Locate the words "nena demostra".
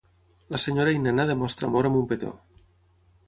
1.03-1.69